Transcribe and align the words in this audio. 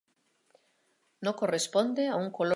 No 1.21 1.35
corresponde 1.35 2.07
a 2.07 2.15
un 2.15 2.31
color 2.31 2.31
específico. 2.31 2.49